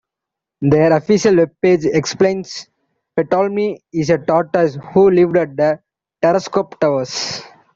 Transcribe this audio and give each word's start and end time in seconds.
Their 0.61 0.97
official 0.97 1.35
web 1.35 1.51
page 1.61 1.81
explains, 1.85 2.65
Ptolemy 3.15 3.83
is 3.93 4.09
a 4.09 4.17
tortoise 4.17 4.75
who 4.95 5.11
lives 5.11 5.35
at 5.35 5.79
Terrascope 6.23 6.79
Towers. 6.79 7.43